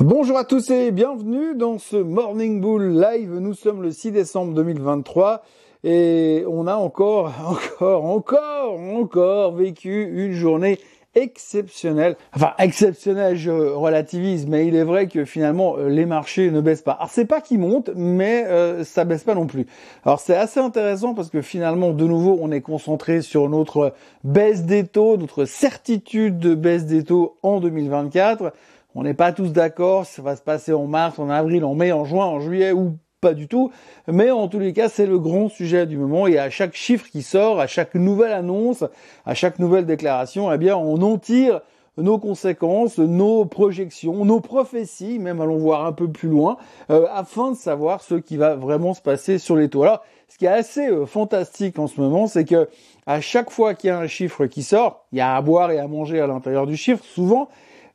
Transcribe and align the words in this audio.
Bonjour 0.00 0.38
à 0.38 0.44
tous 0.44 0.70
et 0.70 0.92
bienvenue 0.92 1.54
dans 1.54 1.78
ce 1.78 1.96
Morning 1.96 2.58
Bull 2.58 2.98
Live. 2.98 3.34
Nous 3.34 3.52
sommes 3.52 3.82
le 3.82 3.90
6 3.90 4.12
décembre 4.12 4.54
2023 4.54 5.42
et 5.84 6.42
on 6.48 6.66
a 6.66 6.76
encore, 6.76 7.34
encore, 7.46 8.06
encore, 8.06 8.80
encore 8.80 9.52
vécu 9.52 10.04
une 10.04 10.32
journée 10.32 10.78
exceptionnelle. 11.14 12.16
Enfin, 12.34 12.54
exceptionnelle, 12.58 13.36
je 13.36 13.50
relativise, 13.50 14.46
mais 14.46 14.66
il 14.66 14.74
est 14.74 14.84
vrai 14.84 15.06
que 15.06 15.26
finalement 15.26 15.76
les 15.76 16.06
marchés 16.06 16.50
ne 16.50 16.62
baissent 16.62 16.80
pas. 16.80 16.92
Alors 16.92 17.10
c'est 17.10 17.26
pas 17.26 17.42
qu'ils 17.42 17.58
montent, 17.58 17.90
mais 17.94 18.46
euh, 18.46 18.84
ça 18.84 19.04
baisse 19.04 19.24
pas 19.24 19.34
non 19.34 19.46
plus. 19.46 19.66
Alors 20.06 20.20
c'est 20.20 20.36
assez 20.36 20.60
intéressant 20.60 21.12
parce 21.12 21.28
que 21.28 21.42
finalement, 21.42 21.90
de 21.90 22.06
nouveau, 22.06 22.38
on 22.40 22.50
est 22.52 22.62
concentré 22.62 23.20
sur 23.20 23.50
notre 23.50 23.92
baisse 24.24 24.64
des 24.64 24.86
taux, 24.86 25.18
notre 25.18 25.44
certitude 25.44 26.38
de 26.38 26.54
baisse 26.54 26.86
des 26.86 27.04
taux 27.04 27.36
en 27.42 27.60
2024. 27.60 28.54
On 28.94 29.02
n'est 29.02 29.14
pas 29.14 29.32
tous 29.32 29.52
d'accord, 29.52 30.04
ça 30.06 30.20
va 30.22 30.36
se 30.36 30.42
passer 30.42 30.72
en 30.72 30.86
mars, 30.86 31.18
en 31.18 31.30
avril, 31.30 31.64
en 31.64 31.74
mai, 31.74 31.92
en 31.92 32.04
juin, 32.04 32.26
en 32.26 32.40
juillet 32.40 32.72
ou 32.72 32.96
pas 33.20 33.34
du 33.34 33.46
tout. 33.46 33.70
Mais 34.08 34.30
en 34.30 34.48
tous 34.48 34.58
les 34.58 34.72
cas, 34.72 34.88
c'est 34.88 35.06
le 35.06 35.18
grand 35.18 35.48
sujet 35.48 35.86
du 35.86 35.96
moment. 35.96 36.26
Et 36.26 36.38
à 36.38 36.50
chaque 36.50 36.74
chiffre 36.74 37.06
qui 37.08 37.22
sort, 37.22 37.60
à 37.60 37.66
chaque 37.66 37.94
nouvelle 37.94 38.32
annonce, 38.32 38.84
à 39.26 39.34
chaque 39.34 39.58
nouvelle 39.58 39.86
déclaration, 39.86 40.52
eh 40.52 40.58
bien, 40.58 40.76
on 40.76 41.00
en 41.02 41.18
tire 41.18 41.60
nos 41.98 42.18
conséquences, 42.18 42.98
nos 42.98 43.44
projections, 43.44 44.24
nos 44.24 44.40
prophéties, 44.40 45.18
même 45.18 45.40
allons 45.40 45.58
voir 45.58 45.84
un 45.84 45.92
peu 45.92 46.08
plus 46.08 46.28
loin, 46.28 46.56
euh, 46.90 47.06
afin 47.12 47.50
de 47.50 47.56
savoir 47.56 48.02
ce 48.02 48.14
qui 48.14 48.36
va 48.36 48.54
vraiment 48.54 48.94
se 48.94 49.02
passer 49.02 49.38
sur 49.38 49.56
les 49.56 49.68
taux. 49.68 49.82
Alors, 49.82 50.02
ce 50.28 50.38
qui 50.38 50.46
est 50.46 50.48
assez 50.48 50.88
euh, 50.88 51.06
fantastique 51.06 51.78
en 51.78 51.86
ce 51.86 52.00
moment, 52.00 52.26
c'est 52.26 52.44
que 52.44 52.68
à 53.06 53.20
chaque 53.20 53.50
fois 53.50 53.74
qu'il 53.74 53.88
y 53.88 53.90
a 53.90 53.98
un 53.98 54.06
chiffre 54.06 54.46
qui 54.46 54.62
sort, 54.62 55.04
il 55.12 55.18
y 55.18 55.20
a 55.20 55.36
à 55.36 55.42
boire 55.42 55.70
et 55.72 55.78
à 55.78 55.88
manger 55.88 56.20
à 56.20 56.26
l'intérieur 56.26 56.66
du 56.66 56.76
chiffre, 56.76 57.04
souvent, 57.04 57.48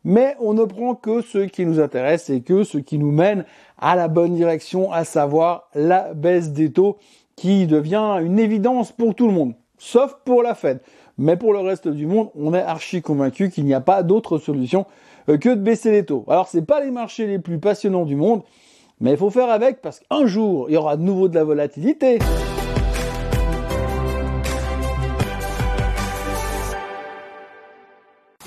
mais 0.05 0.37
on 0.39 0.53
ne 0.53 0.63
prend 0.63 0.93
que 0.93 1.21
ce 1.21 1.39
qui 1.39 1.65
nous 1.65 1.79
intéresse 1.79 2.29
et 2.29 2.41
que 2.41 2.63
ce 2.63 2.77
qui 2.77 2.99
nous 2.99 3.11
mène 3.11 3.43
à 3.79 3.95
la 3.95 4.07
bonne 4.07 4.35
direction, 4.35 4.91
à 4.91 5.03
savoir 5.03 5.67
la 5.73 6.13
baisse 6.13 6.51
des 6.51 6.71
taux 6.71 6.97
qui 7.35 7.65
devient 7.65 8.19
une 8.21 8.39
évidence 8.39 8.91
pour 8.91 9.15
tout 9.15 9.27
le 9.27 9.33
monde, 9.33 9.55
sauf 9.77 10.15
pour 10.23 10.43
la 10.43 10.53
Fed. 10.55 10.79
Mais 11.17 11.35
pour 11.37 11.53
le 11.53 11.59
reste 11.59 11.87
du 11.87 12.05
monde, 12.05 12.29
on 12.35 12.53
est 12.53 12.61
archi 12.61 13.01
convaincu 13.01 13.49
qu'il 13.49 13.65
n'y 13.65 13.73
a 13.73 13.81
pas 13.81 14.03
d'autre 14.03 14.37
solution 14.37 14.85
euh, 15.27 15.37
que 15.37 15.49
de 15.49 15.55
baisser 15.55 15.91
les 15.91 16.05
taux. 16.05 16.23
Alors 16.27 16.47
c'est 16.47 16.65
pas 16.65 16.81
les 16.83 16.91
marchés 16.91 17.25
les 17.25 17.39
plus 17.39 17.57
passionnants 17.57 18.05
du 18.05 18.15
monde, 18.15 18.43
mais 19.01 19.11
il 19.11 19.17
faut 19.17 19.31
faire 19.31 19.49
avec 19.49 19.81
parce 19.81 19.99
qu'un 19.99 20.27
jour, 20.27 20.67
il 20.69 20.75
y 20.75 20.77
aura 20.77 20.97
de 20.97 21.01
nouveau 21.01 21.29
de 21.29 21.35
la 21.35 21.43
volatilité. 21.43 22.19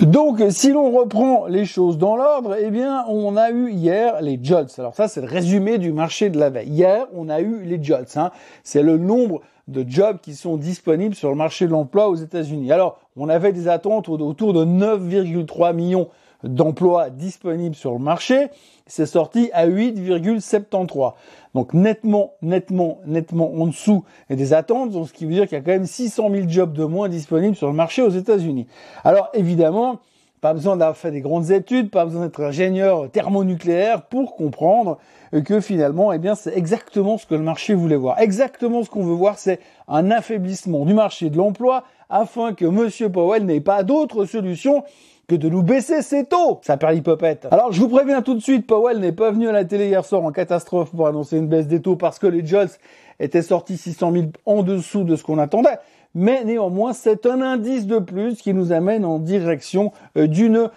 Donc, 0.01 0.41
si 0.49 0.71
l'on 0.71 0.91
reprend 0.91 1.47
les 1.47 1.65
choses 1.65 1.97
dans 1.97 2.15
l'ordre, 2.15 2.55
eh 2.57 2.69
bien, 2.69 3.03
on 3.09 3.35
a 3.35 3.51
eu 3.51 3.69
hier 3.69 4.21
les 4.21 4.39
JOLTS. 4.41 4.79
Alors 4.79 4.95
ça, 4.95 5.09
c'est 5.09 5.19
le 5.19 5.27
résumé 5.27 5.77
du 5.77 5.91
marché 5.91 6.29
de 6.29 6.39
la 6.39 6.49
veille. 6.49 6.69
Hier, 6.69 7.05
on 7.13 7.27
a 7.27 7.41
eu 7.41 7.63
les 7.63 7.83
JOLTS. 7.83 8.15
Hein. 8.15 8.31
C'est 8.63 8.81
le 8.81 8.97
nombre 8.97 9.41
de 9.67 9.83
jobs 9.85 10.19
qui 10.21 10.35
sont 10.35 10.55
disponibles 10.55 11.15
sur 11.15 11.29
le 11.29 11.35
marché 11.35 11.65
de 11.65 11.71
l'emploi 11.71 12.07
aux 12.07 12.15
États-Unis. 12.15 12.71
Alors, 12.71 12.97
on 13.17 13.27
avait 13.27 13.51
des 13.51 13.67
attentes 13.67 14.07
autour 14.07 14.53
de 14.53 14.63
9,3 14.63 15.75
millions 15.75 16.07
d'emplois 16.43 17.09
disponibles 17.09 17.75
sur 17.75 17.93
le 17.93 17.99
marché. 17.99 18.47
C'est 18.87 19.05
sorti 19.05 19.49
à 19.53 19.67
8,73. 19.67 21.13
Donc 21.53 21.73
nettement, 21.73 22.33
nettement, 22.41 22.99
nettement 23.05 23.51
en 23.53 23.67
dessous 23.67 24.03
des 24.29 24.53
attentes, 24.53 24.93
ce 25.05 25.13
qui 25.13 25.25
veut 25.25 25.33
dire 25.33 25.47
qu'il 25.47 25.57
y 25.57 25.61
a 25.61 25.63
quand 25.63 25.71
même 25.71 25.85
600 25.85 26.29
000 26.31 26.49
jobs 26.49 26.73
de 26.73 26.85
moins 26.85 27.09
disponibles 27.09 27.55
sur 27.55 27.67
le 27.67 27.73
marché 27.73 28.01
aux 28.01 28.09
États-Unis. 28.09 28.67
Alors 29.03 29.29
évidemment, 29.33 29.99
pas 30.41 30.53
besoin 30.53 30.77
d'avoir 30.77 30.95
fait 30.95 31.11
des 31.11 31.21
grandes 31.21 31.51
études, 31.51 31.91
pas 31.91 32.05
besoin 32.05 32.21
d'être 32.25 32.41
ingénieur 32.41 33.11
thermonucléaire 33.11 34.03
pour 34.03 34.35
comprendre 34.35 34.97
que 35.45 35.59
finalement, 35.59 36.13
eh 36.13 36.17
bien, 36.17 36.35
c'est 36.35 36.57
exactement 36.57 37.17
ce 37.17 37.25
que 37.25 37.35
le 37.35 37.41
marché 37.41 37.73
voulait 37.73 37.97
voir. 37.97 38.19
Exactement 38.19 38.83
ce 38.83 38.89
qu'on 38.89 39.03
veut 39.03 39.13
voir, 39.13 39.37
c'est 39.37 39.59
un 39.87 40.11
affaiblissement 40.11 40.85
du 40.85 40.93
marché 40.93 41.29
de 41.29 41.37
l'emploi 41.37 41.83
afin 42.09 42.53
que 42.53 42.65
Monsieur 42.65 43.09
Powell 43.09 43.45
n'ait 43.45 43.59
pas 43.59 43.83
d'autre 43.83 44.25
solution 44.25 44.83
que 45.29 45.35
de 45.35 45.47
nous 45.47 45.61
baisser 45.61 46.01
ses 46.01 46.25
taux, 46.25 46.59
ça 46.63 46.75
perd 46.75 46.93
l'hypopète. 46.93 47.47
Alors 47.51 47.71
je 47.71 47.79
vous 47.79 47.87
préviens 47.87 48.21
tout 48.23 48.33
de 48.33 48.41
suite, 48.41 48.65
Powell 48.65 48.99
n'est 48.99 49.11
pas 49.11 49.31
venu 49.31 49.47
à 49.47 49.51
la 49.51 49.63
télé 49.63 49.87
hier 49.87 50.03
soir 50.03 50.23
en 50.23 50.31
catastrophe 50.31 50.89
pour 50.89 51.07
annoncer 51.07 51.37
une 51.37 51.47
baisse 51.47 51.67
des 51.67 51.81
taux 51.81 51.95
parce 51.95 52.17
que 52.17 52.25
les 52.25 52.45
JOLTS 52.45 52.79
étaient 53.19 53.43
sortis 53.43 53.77
600 53.77 54.11
000 54.11 54.25
en 54.45 54.63
dessous 54.63 55.03
de 55.03 55.15
ce 55.15 55.23
qu'on 55.23 55.37
attendait. 55.37 55.77
Mais 56.15 56.43
néanmoins, 56.43 56.93
c'est 56.93 57.27
un 57.27 57.41
indice 57.41 57.85
de 57.85 57.99
plus 57.99 58.41
qui 58.41 58.55
nous 58.55 58.71
amène 58.71 59.05
en 59.05 59.19
direction 59.19 59.91
euh, 60.17 60.25
d'une 60.25 60.69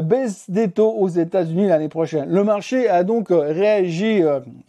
baisse 0.00 0.48
des 0.48 0.70
taux 0.70 0.92
aux 0.92 1.08
États-Unis 1.08 1.66
l'année 1.66 1.88
prochaine. 1.88 2.28
Le 2.28 2.44
marché 2.44 2.88
a 2.88 3.02
donc 3.02 3.30
euh, 3.30 3.40
réagi 3.40 4.22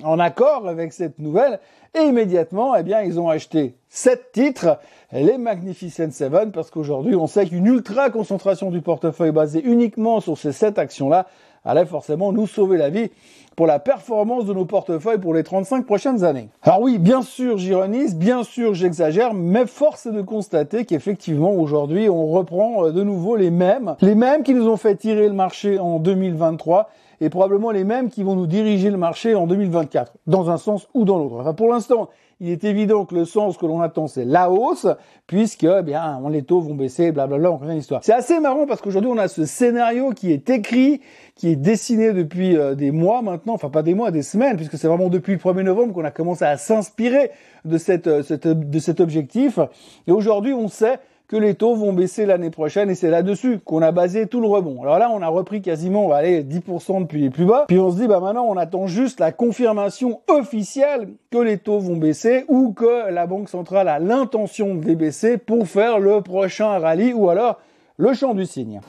en 0.04 0.20
accord 0.20 0.68
avec 0.68 0.94
cette 0.94 1.20
nouvelle 1.20 1.60
et 1.94 2.04
immédiatement, 2.04 2.76
eh 2.76 2.84
bien, 2.84 3.02
ils 3.02 3.20
ont 3.20 3.30
acheté 3.30 3.76
sept 3.90 4.32
titres, 4.32 4.80
les 5.12 5.38
Magnificent 5.38 6.12
Seven, 6.12 6.52
parce 6.52 6.72
qu'aujourd'hui, 6.72 7.16
on 7.16 7.28
sait 7.28 7.46
qu'une 7.46 7.66
ultra 7.66 8.10
concentration 8.10 8.72
du 8.72 8.82
portefeuille 8.82 9.34
basée 9.34 9.62
uniquement 9.62 10.22
sur 10.22 10.38
ces 10.38 10.54
sept 10.54 10.80
actions-là 10.80 11.28
allait 11.66 11.86
forcément 11.86 12.32
nous 12.32 12.48
sauver 12.48 12.78
la 12.78 12.90
vie 12.90 13.10
pour 13.56 13.68
la 13.68 13.80
performance 13.80 14.46
de 14.46 14.54
nos 14.54 14.66
portefeuilles 14.66 15.20
pour 15.20 15.34
les 15.34 15.44
35 15.44 15.86
prochaines 15.86 16.24
années. 16.24 16.50
Alors 16.62 16.82
oui, 16.82 16.98
bien 16.98 17.22
sûr, 17.22 17.58
j'ironise, 17.58 18.16
bien 18.16 18.44
sûr, 18.44 18.74
j'exagère, 18.74 19.34
mais 19.34 19.66
force 19.66 20.06
est 20.06 20.12
de 20.12 20.22
constater 20.22 20.86
qu'effectivement, 20.86 21.52
aujourd'hui, 21.52 22.10
on 22.10 22.28
reprend 22.28 22.86
euh, 22.86 22.92
de 22.92 23.04
nouveau 23.04 23.36
les 23.36 23.52
mêmes, 23.52 23.96
les 24.02 24.16
mêmes 24.16 24.44
qui 24.44 24.54
nous 24.54 24.68
ont 24.68 24.78
fait 24.78 24.96
tirer 24.96 25.28
le 25.28 25.34
marché 25.34 25.80
en 25.80 26.00
2023 26.00 26.90
et 27.22 27.30
probablement 27.30 27.72
les 27.72 27.84
mêmes 27.84 28.10
qui 28.10 28.24
vont 28.24 28.36
nous 28.36 28.48
diriger 28.48 28.90
le 28.90 28.98
marché 28.98 29.36
en 29.36 29.46
2024, 29.46 30.18
dans 30.26 30.50
un 30.50 30.58
sens 30.58 30.88
ou 30.96 31.06
dans 31.06 31.20
l'autre. 31.20 31.36
Enfin, 31.40 31.54
pour 31.54 31.70
l'instant, 31.70 32.10
il 32.40 32.50
est 32.50 32.64
évident 32.64 33.06
que 33.06 33.14
le 33.14 33.26
sens 33.26 33.56
que 33.56 33.68
l'on 33.68 33.82
attend, 33.82 34.08
c'est 34.08 34.26
la 34.26 34.50
hausse, 34.50 34.88
puisque, 35.28 35.66
eh 35.66 35.84
bien, 35.84 36.20
les 36.32 36.42
taux 36.42 36.60
vont 36.60 36.74
baisser, 36.74 37.12
blablabla, 37.12 37.52
on 37.52 37.60
connaît 37.60 37.76
l'histoire. 37.76 38.04
C'est 38.04 38.14
assez 38.14 38.40
marrant 38.40 38.66
parce 38.66 38.82
qu'aujourd'hui, 38.82 39.12
on 39.14 39.18
a 39.20 39.28
ce 39.28 39.46
scénario 39.46 40.10
qui 40.10 40.32
est 40.32 40.50
écrit, 40.50 41.02
qui 41.36 41.50
est 41.50 41.56
dessiné 41.56 42.12
depuis 42.12 42.58
euh, 42.58 42.74
des 42.74 42.90
mois 42.90 43.22
maintenant, 43.22 43.54
enfin 43.54 43.70
pas 43.70 43.84
des 43.84 43.94
mois, 43.94 44.10
des 44.10 44.24
semaines, 44.24 44.56
puisque 44.56 44.80
c'est 44.80 44.88
vraiment 44.88 45.10
depuis 45.10 45.34
le 45.34 45.38
1er 45.38 45.62
novembre 45.62 45.94
qu'on 45.94 46.04
a 46.04 46.10
commencé 46.10 46.44
à 46.44 46.58
s'inspirer 46.58 47.30
de, 47.66 47.78
cette, 47.78 48.08
euh, 48.08 48.24
de 48.56 48.80
cet 48.80 49.00
objectif. 49.00 49.60
Et 50.08 50.12
aujourd'hui, 50.12 50.54
on 50.54 50.68
sait 50.68 51.00
que 51.32 51.38
les 51.38 51.56
taux 51.56 51.76
vont 51.76 51.94
baisser 51.94 52.26
l'année 52.26 52.50
prochaine 52.50 52.90
et 52.90 52.96
c'est 52.96 53.10
là-dessus 53.10 53.60
qu'on 53.64 53.82
a 53.82 53.94
basé 53.94 54.28
tout 54.28 54.42
le 54.42 54.48
rebond. 54.48 54.82
Alors 54.84 55.00
là, 55.00 55.10
on 55.14 55.22
a 55.22 55.30
repris 55.30 55.62
quasiment, 55.62 56.06
on 56.06 56.10
va 56.10 56.18
aller 56.18 56.44
10% 56.44 57.04
depuis 57.04 57.22
les 57.22 57.30
plus 57.30 57.46
bas. 57.46 57.64
Puis 57.70 57.80
on 57.80 57.90
se 57.90 57.96
dit, 57.96 58.08
bah 58.08 58.20
maintenant, 58.20 58.46
on 58.50 58.58
attend 58.58 58.86
juste 58.86 59.22
la 59.22 59.32
confirmation 59.32 60.20
officielle 60.28 61.08
que 61.32 61.38
les 61.38 61.58
taux 61.58 61.80
vont 61.80 61.96
baisser 61.96 62.44
ou 62.50 62.74
que 62.74 63.10
la 63.10 63.28
Banque 63.28 63.48
centrale 63.48 63.88
a 63.88 63.98
l'intention 63.98 64.76
de 64.76 64.86
les 64.86 64.96
baisser 64.96 65.38
pour 65.38 65.66
faire 65.68 66.00
le 66.00 66.20
prochain 66.20 66.78
rallye 66.80 67.14
ou 67.14 67.30
alors 67.30 67.62
le 67.96 68.14
champ 68.14 68.34
du 68.34 68.46
cygne. 68.46 68.82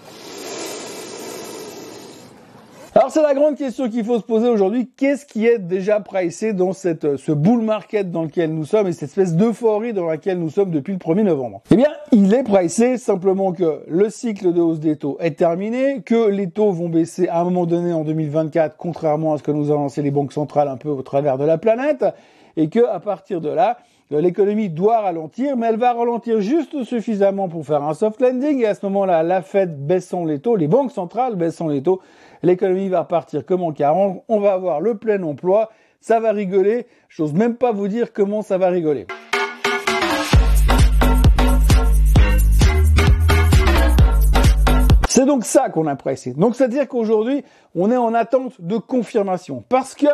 Alors 2.94 3.10
c'est 3.10 3.22
la 3.22 3.32
grande 3.32 3.56
question 3.56 3.88
qu'il 3.88 4.04
faut 4.04 4.18
se 4.18 4.22
poser 4.22 4.50
aujourd'hui. 4.50 4.90
Qu'est-ce 4.98 5.24
qui 5.24 5.46
est 5.46 5.58
déjà 5.58 5.98
pricé 6.00 6.52
dans 6.52 6.74
cette, 6.74 7.16
ce 7.16 7.32
bull 7.32 7.62
market 7.62 8.10
dans 8.10 8.24
lequel 8.24 8.52
nous 8.52 8.66
sommes 8.66 8.86
et 8.86 8.92
cette 8.92 9.08
espèce 9.08 9.34
d'euphorie 9.34 9.94
dans 9.94 10.04
laquelle 10.04 10.38
nous 10.38 10.50
sommes 10.50 10.70
depuis 10.70 10.92
le 10.92 10.98
1er 10.98 11.22
novembre? 11.22 11.62
Eh 11.70 11.76
bien, 11.76 11.88
il 12.12 12.34
est 12.34 12.42
pricé 12.42 12.98
simplement 12.98 13.52
que 13.52 13.82
le 13.88 14.10
cycle 14.10 14.52
de 14.52 14.60
hausse 14.60 14.78
des 14.78 14.96
taux 14.96 15.16
est 15.20 15.38
terminé, 15.38 16.02
que 16.04 16.28
les 16.28 16.50
taux 16.50 16.70
vont 16.70 16.90
baisser 16.90 17.28
à 17.28 17.40
un 17.40 17.44
moment 17.44 17.64
donné 17.64 17.94
en 17.94 18.04
2024, 18.04 18.76
contrairement 18.76 19.32
à 19.32 19.38
ce 19.38 19.42
que 19.42 19.52
nous 19.52 19.70
ont 19.72 19.76
lancé 19.76 20.02
les 20.02 20.10
banques 20.10 20.34
centrales 20.34 20.68
un 20.68 20.76
peu 20.76 20.90
au 20.90 21.00
travers 21.00 21.38
de 21.38 21.46
la 21.46 21.56
planète, 21.56 22.04
et 22.58 22.68
que 22.68 22.86
à 22.86 23.00
partir 23.00 23.40
de 23.40 23.48
là, 23.48 23.78
l'économie 24.18 24.68
doit 24.68 25.00
ralentir, 25.00 25.56
mais 25.56 25.68
elle 25.68 25.78
va 25.78 25.92
ralentir 25.92 26.40
juste 26.40 26.84
suffisamment 26.84 27.48
pour 27.48 27.64
faire 27.64 27.82
un 27.82 27.94
soft 27.94 28.20
landing, 28.20 28.60
et 28.60 28.66
à 28.66 28.74
ce 28.74 28.84
moment-là, 28.86 29.22
la 29.22 29.42
Fed 29.42 29.86
baissant 29.86 30.24
les 30.24 30.38
taux, 30.38 30.56
les 30.56 30.68
banques 30.68 30.92
centrales 30.92 31.36
baissant 31.36 31.68
les 31.68 31.82
taux, 31.82 32.00
l'économie 32.42 32.88
va 32.88 33.00
repartir 33.00 33.46
comme 33.46 33.62
en 33.62 33.72
40, 33.72 34.24
on 34.28 34.40
va 34.40 34.52
avoir 34.52 34.80
le 34.80 34.96
plein 34.96 35.22
emploi, 35.22 35.70
ça 36.00 36.20
va 36.20 36.32
rigoler, 36.32 36.86
j'ose 37.08 37.32
même 37.32 37.56
pas 37.56 37.72
vous 37.72 37.88
dire 37.88 38.12
comment 38.12 38.42
ça 38.42 38.58
va 38.58 38.68
rigoler. 38.68 39.06
C'est 45.08 45.26
donc 45.26 45.44
ça 45.44 45.68
qu'on 45.68 45.86
a 45.86 45.94
pressé. 45.94 46.32
Donc 46.32 46.56
c'est-à-dire 46.56 46.88
qu'aujourd'hui, 46.88 47.44
on 47.74 47.90
est 47.90 47.98
en 47.98 48.14
attente 48.14 48.60
de 48.60 48.78
confirmation. 48.78 49.62
Parce 49.68 49.94
que, 49.94 50.06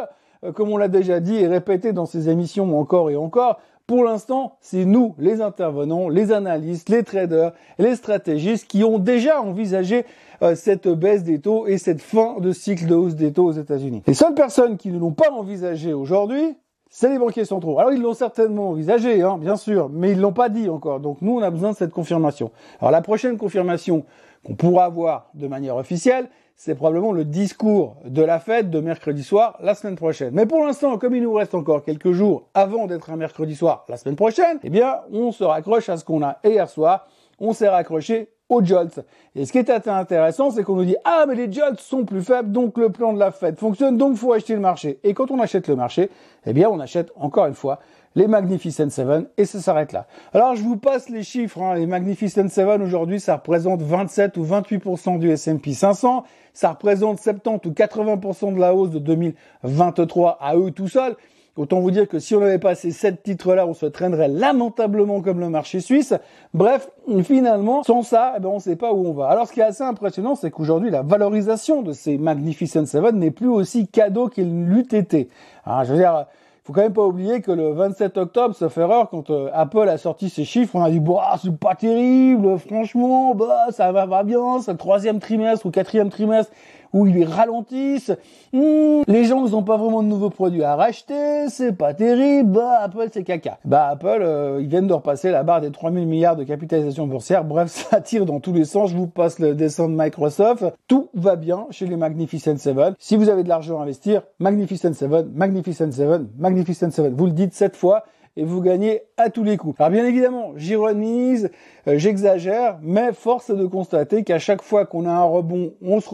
euh, 0.44 0.50
comme 0.50 0.70
on 0.70 0.76
l'a 0.76 0.88
déjà 0.88 1.20
dit 1.20 1.36
et 1.36 1.46
répété 1.46 1.92
dans 1.92 2.04
ces 2.04 2.28
émissions 2.28 2.78
encore 2.78 3.08
et 3.08 3.14
encore, 3.14 3.60
pour 3.88 4.04
l'instant, 4.04 4.58
c'est 4.60 4.84
nous, 4.84 5.14
les 5.18 5.40
intervenants, 5.40 6.10
les 6.10 6.30
analystes, 6.30 6.90
les 6.90 7.02
traders, 7.02 7.52
les 7.78 7.96
stratégistes 7.96 8.66
qui 8.68 8.84
ont 8.84 8.98
déjà 8.98 9.40
envisagé 9.40 10.04
euh, 10.42 10.54
cette 10.54 10.86
baisse 10.86 11.24
des 11.24 11.40
taux 11.40 11.66
et 11.66 11.78
cette 11.78 12.02
fin 12.02 12.38
de 12.38 12.52
cycle 12.52 12.86
de 12.86 12.94
hausse 12.94 13.14
des 13.14 13.32
taux 13.32 13.46
aux 13.46 13.52
États-Unis. 13.52 14.02
Les 14.06 14.12
seules 14.12 14.34
personnes 14.34 14.76
qui 14.76 14.90
ne 14.90 14.98
l'ont 14.98 15.14
pas 15.14 15.30
envisagé 15.30 15.94
aujourd'hui, 15.94 16.54
c'est 16.90 17.08
les 17.08 17.18
banquiers 17.18 17.46
centraux. 17.46 17.78
Alors 17.78 17.90
ils 17.90 18.02
l'ont 18.02 18.12
certainement 18.12 18.68
envisagé, 18.68 19.22
hein, 19.22 19.38
bien 19.38 19.56
sûr, 19.56 19.88
mais 19.88 20.12
ils 20.12 20.20
l'ont 20.20 20.34
pas 20.34 20.50
dit 20.50 20.68
encore. 20.68 21.00
Donc 21.00 21.22
nous, 21.22 21.38
on 21.38 21.42
a 21.42 21.48
besoin 21.48 21.72
de 21.72 21.76
cette 21.76 21.92
confirmation. 21.92 22.50
Alors 22.80 22.90
la 22.90 23.00
prochaine 23.00 23.38
confirmation 23.38 24.04
qu'on 24.44 24.54
pourra 24.54 24.84
avoir 24.84 25.30
de 25.32 25.48
manière 25.48 25.76
officielle, 25.76 26.28
c'est 26.60 26.74
probablement 26.74 27.12
le 27.12 27.24
discours 27.24 27.94
de 28.04 28.20
la 28.20 28.40
fête 28.40 28.68
de 28.68 28.80
mercredi 28.80 29.22
soir 29.22 29.56
la 29.62 29.76
semaine 29.76 29.94
prochaine. 29.94 30.30
Mais 30.32 30.44
pour 30.44 30.66
l'instant, 30.66 30.98
comme 30.98 31.14
il 31.14 31.22
nous 31.22 31.32
reste 31.32 31.54
encore 31.54 31.84
quelques 31.84 32.10
jours 32.10 32.48
avant 32.52 32.86
d'être 32.86 33.10
un 33.10 33.16
mercredi 33.16 33.54
soir 33.54 33.84
la 33.88 33.96
semaine 33.96 34.16
prochaine, 34.16 34.58
eh 34.64 34.68
bien, 34.68 34.98
on 35.12 35.30
se 35.30 35.44
raccroche 35.44 35.88
à 35.88 35.96
ce 35.96 36.04
qu'on 36.04 36.20
a 36.20 36.38
hier 36.42 36.68
soir. 36.68 37.06
On 37.38 37.52
s'est 37.52 37.68
raccroché 37.68 38.30
aux 38.48 38.64
jolts. 38.64 38.98
Et 39.36 39.46
ce 39.46 39.52
qui 39.52 39.58
est 39.58 39.70
intéressant, 39.70 40.50
c'est 40.50 40.64
qu'on 40.64 40.74
nous 40.74 40.84
dit 40.84 40.96
ah 41.04 41.26
mais 41.28 41.36
les 41.36 41.52
jolts 41.52 41.78
sont 41.78 42.04
plus 42.04 42.22
faibles, 42.22 42.50
donc 42.50 42.76
le 42.76 42.90
plan 42.90 43.12
de 43.12 43.20
la 43.20 43.30
fête 43.30 43.60
fonctionne, 43.60 43.96
donc 43.96 44.16
faut 44.16 44.32
acheter 44.32 44.54
le 44.54 44.60
marché. 44.60 44.98
Et 45.04 45.14
quand 45.14 45.30
on 45.30 45.38
achète 45.38 45.68
le 45.68 45.76
marché, 45.76 46.10
eh 46.44 46.52
bien 46.52 46.68
on 46.68 46.80
achète 46.80 47.12
encore 47.14 47.46
une 47.46 47.54
fois 47.54 47.78
les 48.18 48.26
Magnificent 48.26 48.90
Seven 48.90 49.26
et 49.36 49.44
ça 49.44 49.60
s'arrête 49.60 49.92
là. 49.92 50.06
Alors 50.34 50.56
je 50.56 50.62
vous 50.62 50.76
passe 50.76 51.08
les 51.08 51.22
chiffres. 51.22 51.62
Hein. 51.62 51.76
Les 51.76 51.86
Magnificent 51.86 52.48
Seven 52.48 52.82
aujourd'hui, 52.82 53.20
ça 53.20 53.36
représente 53.36 53.80
27 53.80 54.36
ou 54.38 54.44
28% 54.44 55.20
du 55.20 55.30
S&P 55.30 55.72
500. 55.72 56.24
Ça 56.52 56.70
représente 56.70 57.20
70 57.20 57.68
ou 57.68 57.72
80% 57.72 58.54
de 58.56 58.60
la 58.60 58.74
hausse 58.74 58.90
de 58.90 58.98
2023 58.98 60.38
à 60.40 60.56
eux 60.56 60.72
tout 60.72 60.88
seuls. 60.88 61.14
Autant 61.56 61.78
vous 61.78 61.92
dire 61.92 62.08
que 62.08 62.18
si 62.18 62.34
on 62.34 62.40
n'avait 62.40 62.58
pas 62.58 62.74
ces 62.74 62.90
sept 62.90 63.22
titres-là, 63.22 63.66
on 63.66 63.74
se 63.74 63.86
traînerait 63.86 64.28
lamentablement 64.28 65.20
comme 65.20 65.38
le 65.38 65.48
marché 65.48 65.80
suisse. 65.80 66.14
Bref, 66.54 66.88
finalement, 67.22 67.82
sans 67.82 68.02
ça, 68.02 68.34
eh 68.36 68.40
ben, 68.40 68.48
on 68.48 68.56
ne 68.56 68.60
sait 68.60 68.76
pas 68.76 68.92
où 68.92 69.06
on 69.06 69.12
va. 69.12 69.26
Alors, 69.26 69.48
ce 69.48 69.52
qui 69.52 69.58
est 69.58 69.64
assez 69.64 69.82
impressionnant, 69.82 70.36
c'est 70.36 70.52
qu'aujourd'hui, 70.52 70.90
la 70.90 71.02
valorisation 71.02 71.82
de 71.82 71.92
ces 71.92 72.16
Magnificent 72.16 72.86
Seven 72.86 73.16
n'est 73.16 73.32
plus 73.32 73.48
aussi 73.48 73.88
cadeau 73.88 74.28
qu'il 74.28 74.66
l'eût 74.66 74.86
été. 74.92 75.30
Alors, 75.64 75.82
je 75.82 75.92
veux 75.94 75.98
dire, 75.98 76.26
faut 76.68 76.74
quand 76.74 76.82
même 76.82 76.92
pas 76.92 77.06
oublier 77.06 77.40
que 77.40 77.50
le 77.50 77.72
27 77.72 78.18
octobre, 78.18 78.54
sauf 78.54 78.76
erreur, 78.76 79.08
quand 79.08 79.30
euh, 79.30 79.48
Apple 79.54 79.88
a 79.88 79.96
sorti 79.96 80.28
ses 80.28 80.44
chiffres, 80.44 80.76
on 80.76 80.82
a 80.82 80.90
dit 80.90 81.00
bah 81.00 81.38
c'est 81.42 81.58
pas 81.58 81.74
terrible, 81.74 82.58
franchement, 82.58 83.34
bah 83.34 83.68
ça 83.70 83.90
va, 83.90 84.04
va 84.04 84.22
bien, 84.22 84.60
c'est 84.60 84.72
le 84.72 84.76
troisième 84.76 85.18
trimestre 85.18 85.64
ou 85.64 85.70
quatrième 85.70 86.10
trimestre 86.10 86.52
où 86.92 87.06
ils 87.06 87.24
ralentissent. 87.24 88.12
Hmm, 88.52 89.02
les 89.06 89.24
gens 89.24 89.44
ils 89.46 89.54
ont 89.54 89.62
pas 89.62 89.76
vraiment 89.76 90.02
de 90.02 90.08
nouveaux 90.08 90.30
produits 90.30 90.64
à 90.64 90.76
racheter, 90.76 91.48
c'est 91.48 91.72
pas 91.72 91.94
terrible. 91.94 92.52
Bah 92.52 92.80
Apple 92.82 93.08
c'est 93.12 93.24
caca. 93.24 93.58
Bah 93.64 93.88
Apple 93.88 94.20
euh, 94.20 94.58
ils 94.60 94.68
viennent 94.68 94.86
de 94.86 94.94
repasser 94.94 95.30
la 95.30 95.42
barre 95.42 95.60
des 95.60 95.70
3000 95.70 96.06
milliards 96.06 96.36
de 96.36 96.44
capitalisation 96.44 97.06
boursière. 97.06 97.44
Bref, 97.44 97.68
ça 97.90 98.00
tire 98.00 98.26
dans 98.26 98.40
tous 98.40 98.52
les 98.52 98.64
sens. 98.64 98.90
Je 98.90 98.96
vous 98.96 99.06
passe 99.06 99.38
le 99.38 99.54
dessin 99.54 99.88
de 99.88 99.94
Microsoft. 99.94 100.64
Tout 100.86 101.08
va 101.14 101.36
bien 101.36 101.66
chez 101.70 101.86
les 101.86 101.96
Magnificent 101.96 102.56
Seven. 102.56 102.94
Si 102.98 103.16
vous 103.16 103.28
avez 103.28 103.42
de 103.42 103.48
l'argent 103.48 103.78
à 103.78 103.82
investir, 103.82 104.22
Magnificent 104.38 104.92
Seven, 104.94 105.30
Magnificent 105.34 105.92
Seven, 105.92 106.28
Magnificent 106.38 106.90
Seven. 106.90 107.14
Vous 107.14 107.26
le 107.26 107.32
dites 107.32 107.54
cette 107.54 107.76
fois 107.76 108.04
et 108.36 108.44
vous 108.44 108.60
gagnez 108.60 109.02
à 109.16 109.30
tous 109.30 109.44
les 109.44 109.56
coups. 109.56 109.80
Alors 109.80 109.90
bien 109.90 110.04
évidemment, 110.04 110.52
j'ironise, 110.56 111.50
euh, 111.86 111.98
j'exagère, 111.98 112.78
mais 112.82 113.12
force 113.12 113.50
est 113.50 113.56
de 113.56 113.66
constater 113.66 114.24
qu'à 114.24 114.38
chaque 114.38 114.62
fois 114.62 114.86
qu'on 114.86 115.06
a 115.06 115.12
un 115.12 115.24
rebond, 115.24 115.74
on 115.82 116.00
se, 116.00 116.08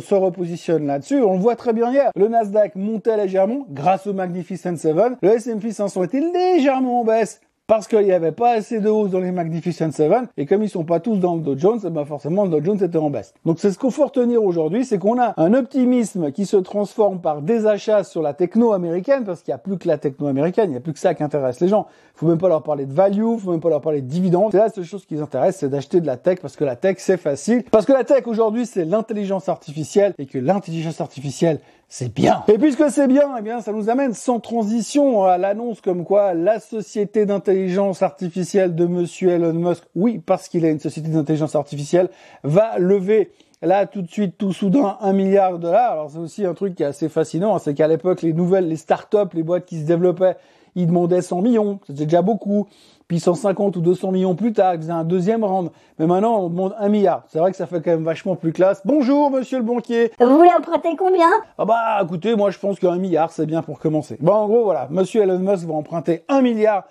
se 0.00 0.14
repositionne 0.14 0.86
là-dessus. 0.86 1.20
On 1.22 1.34
le 1.34 1.40
voit 1.40 1.56
très 1.56 1.72
bien 1.72 1.90
hier. 1.92 2.10
Le 2.16 2.28
Nasdaq 2.28 2.76
montait 2.76 3.16
légèrement 3.16 3.66
grâce 3.70 4.06
au 4.06 4.12
Magnificent 4.12 4.76
Seven. 4.76 5.16
Le 5.22 5.30
S&P 5.30 5.72
500 5.72 6.04
était 6.04 6.20
légèrement 6.20 7.00
en 7.00 7.04
baisse 7.04 7.40
parce 7.66 7.88
qu'il 7.88 8.02
n'y 8.02 8.12
avait 8.12 8.32
pas 8.32 8.50
assez 8.50 8.80
de 8.80 8.90
hausse 8.90 9.10
dans 9.10 9.20
les 9.20 9.32
Magnificent 9.32 9.90
Seven, 9.90 10.26
et 10.36 10.44
comme 10.44 10.62
ils 10.62 10.68
sont 10.68 10.84
pas 10.84 11.00
tous 11.00 11.16
dans 11.16 11.34
le 11.34 11.40
Dow 11.40 11.56
Jones, 11.56 11.80
eh 11.84 11.90
ben 11.90 12.04
forcément 12.04 12.44
le 12.44 12.50
Dow 12.50 12.62
Jones 12.62 12.82
était 12.82 12.98
en 12.98 13.08
baisse. 13.08 13.32
Donc 13.46 13.58
c'est 13.58 13.70
ce 13.70 13.78
qu'il 13.78 13.90
faut 13.90 14.04
retenir 14.04 14.42
aujourd'hui, 14.42 14.84
c'est 14.84 14.98
qu'on 14.98 15.18
a 15.18 15.32
un 15.38 15.54
optimisme 15.54 16.30
qui 16.30 16.44
se 16.44 16.58
transforme 16.58 17.20
par 17.20 17.40
des 17.40 17.66
achats 17.66 18.04
sur 18.04 18.20
la 18.20 18.34
techno 18.34 18.72
américaine, 18.72 19.24
parce 19.24 19.42
qu'il 19.42 19.52
n'y 19.52 19.56
a 19.56 19.58
plus 19.58 19.78
que 19.78 19.88
la 19.88 19.96
techno 19.96 20.26
américaine, 20.26 20.66
il 20.66 20.72
n'y 20.72 20.76
a 20.76 20.80
plus 20.80 20.92
que 20.92 20.98
ça 20.98 21.14
qui 21.14 21.22
intéresse 21.22 21.60
les 21.60 21.68
gens. 21.68 21.86
Il 22.16 22.18
faut 22.18 22.26
même 22.26 22.38
pas 22.38 22.48
leur 22.48 22.62
parler 22.62 22.84
de 22.84 22.92
value, 22.92 23.36
faut 23.38 23.50
même 23.50 23.60
pas 23.60 23.70
leur 23.70 23.80
parler 23.80 24.02
de 24.02 24.06
dividendes. 24.06 24.52
C'est 24.52 24.58
la 24.58 24.68
seule 24.68 24.84
chose 24.84 25.06
qui 25.06 25.14
les 25.14 25.22
intéresse, 25.22 25.56
c'est 25.56 25.70
d'acheter 25.70 26.00
de 26.00 26.06
la 26.06 26.18
tech, 26.18 26.40
parce 26.40 26.56
que 26.56 26.64
la 26.64 26.76
tech 26.76 26.96
c'est 26.98 27.16
facile. 27.16 27.64
Parce 27.70 27.86
que 27.86 27.92
la 27.92 28.04
tech 28.04 28.26
aujourd'hui 28.26 28.66
c'est 28.66 28.84
l'intelligence 28.84 29.48
artificielle, 29.48 30.12
et 30.18 30.26
que 30.26 30.38
l'intelligence 30.38 31.00
artificielle 31.00 31.60
c'est 31.88 32.12
bien. 32.12 32.42
Et 32.48 32.58
puisque 32.58 32.90
c'est 32.90 33.06
bien, 33.06 33.30
eh 33.38 33.42
bien, 33.42 33.60
ça 33.60 33.72
nous 33.72 33.88
amène 33.88 34.14
sans 34.14 34.40
transition 34.40 35.24
à 35.24 35.38
l'annonce 35.38 35.80
comme 35.80 36.04
quoi 36.04 36.34
la 36.34 36.58
société 36.58 37.24
d'intelligence 37.24 37.53
artificielle 38.02 38.74
de 38.74 38.86
monsieur 38.86 39.30
Elon 39.30 39.52
Musk, 39.52 39.84
oui, 39.94 40.20
parce 40.24 40.48
qu'il 40.48 40.64
a 40.64 40.70
une 40.70 40.80
société 40.80 41.08
d'intelligence 41.08 41.54
artificielle, 41.54 42.08
va 42.42 42.78
lever 42.78 43.30
là 43.62 43.86
tout 43.86 44.02
de 44.02 44.10
suite 44.10 44.36
tout 44.36 44.52
soudain 44.52 44.96
un 45.00 45.12
milliard 45.12 45.54
de 45.54 45.58
dollars. 45.58 45.92
Alors 45.92 46.10
c'est 46.10 46.18
aussi 46.18 46.44
un 46.44 46.54
truc 46.54 46.74
qui 46.74 46.82
est 46.82 46.86
assez 46.86 47.08
fascinant, 47.08 47.54
hein, 47.54 47.58
c'est 47.58 47.74
qu'à 47.74 47.88
l'époque 47.88 48.22
les 48.22 48.32
nouvelles, 48.32 48.68
les 48.68 48.76
startups, 48.76 49.34
les 49.34 49.42
boîtes 49.42 49.66
qui 49.66 49.80
se 49.80 49.86
développaient, 49.86 50.36
ils 50.74 50.86
demandaient 50.86 51.22
100 51.22 51.42
millions, 51.42 51.78
c'était 51.86 52.04
déjà 52.04 52.22
beaucoup. 52.22 52.66
Puis 53.06 53.20
150 53.20 53.76
ou 53.76 53.80
200 53.82 54.12
millions 54.12 54.34
plus 54.34 54.54
tard, 54.54 54.74
ils 54.74 54.80
faisaient 54.80 54.90
un 54.90 55.04
deuxième 55.04 55.44
round. 55.44 55.70
Mais 55.98 56.06
maintenant, 56.06 56.40
on 56.40 56.48
demande 56.48 56.74
un 56.78 56.88
milliard. 56.88 57.24
C'est 57.28 57.38
vrai 57.38 57.50
que 57.50 57.56
ça 57.56 57.66
fait 57.66 57.82
quand 57.82 57.90
même 57.90 58.02
vachement 58.02 58.34
plus 58.34 58.52
classe. 58.52 58.80
Bonjour, 58.86 59.30
monsieur 59.30 59.58
le 59.58 59.64
banquier. 59.64 60.10
Vous 60.18 60.38
voulez 60.38 60.48
emprunter 60.58 60.96
combien? 60.96 61.28
Ah 61.58 61.66
bah, 61.66 62.00
écoutez, 62.02 62.34
moi 62.34 62.50
je 62.50 62.58
pense 62.58 62.80
qu'un 62.80 62.96
milliard, 62.96 63.30
c'est 63.30 63.44
bien 63.44 63.60
pour 63.60 63.78
commencer. 63.78 64.16
Bon, 64.20 64.32
en 64.32 64.46
gros, 64.48 64.64
voilà. 64.64 64.88
Monsieur 64.90 65.20
Elon 65.20 65.38
Musk 65.38 65.66
va 65.66 65.74
emprunter 65.74 66.24
un 66.28 66.40
milliard 66.40 66.84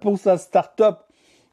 pour 0.00 0.18
sa 0.18 0.38
start-up 0.38 1.00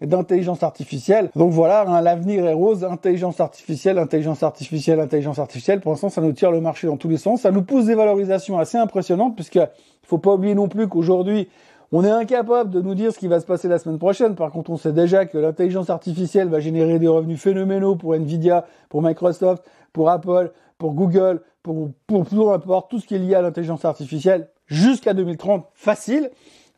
d'intelligence 0.02 0.64
artificielle. 0.64 1.30
Donc 1.36 1.52
voilà, 1.52 1.88
hein, 1.88 2.02
l'avenir 2.02 2.46
est 2.46 2.54
rose, 2.54 2.84
intelligence 2.84 3.40
artificielle, 3.40 4.00
intelligence 4.00 4.44
artificielle, 4.44 5.00
intelligence 5.00 5.40
artificielle. 5.40 5.80
Pour 5.80 5.92
l'instant, 5.92 6.10
ça 6.10 6.22
nous 6.22 6.32
tire 6.34 6.52
le 6.52 6.62
marché 6.62 6.88
dans 6.88 6.98
tous 6.98 7.10
les 7.10 7.18
sens. 7.18 7.42
Ça 7.42 7.52
nous 7.52 7.62
pousse 7.62 7.86
des 7.86 7.96
valorisations 7.96 8.58
assez 8.58 8.78
impressionnantes 8.78 9.36
puisque 9.36 9.60
faut 10.04 10.18
pas 10.18 10.34
oublier 10.34 10.56
non 10.56 10.68
plus 10.68 10.88
qu'aujourd'hui, 10.88 11.48
on 11.92 12.04
est 12.04 12.10
incapable 12.10 12.70
de 12.70 12.82
nous 12.82 12.96
dire 12.96 13.14
ce 13.14 13.20
qui 13.20 13.28
va 13.28 13.40
se 13.40 13.46
passer 13.46 13.68
la 13.68 13.78
semaine 13.78 14.00
prochaine. 14.00 14.36
Par 14.36 14.50
contre, 14.52 14.72
on 14.72 14.78
sait 14.78 14.94
déjà 14.94 15.26
que 15.26 15.38
l'intelligence 15.38 15.90
artificielle 15.90 16.48
va 16.48 16.60
générer 16.60 17.00
des 17.00 17.08
revenus 17.08 17.40
phénoménaux 17.40 17.96
pour 17.96 18.16
Nvidia, 18.16 18.66
pour 18.90 19.02
Microsoft, 19.02 19.64
pour 19.94 20.10
Apple, 20.10 20.52
pour 20.78 20.94
Google, 20.94 21.42
pour, 21.64 21.92
pour 22.08 22.26
peu 22.26 22.50
importe 22.50 22.90
tout 22.90 23.00
ce 23.00 23.06
qui 23.06 23.16
est 23.16 23.20
lié 23.20 23.36
à 23.36 23.42
l'intelligence 23.42 23.86
artificielle 23.86 24.50
jusqu'à 24.68 25.14
2030. 25.14 25.66
Facile. 25.74 26.32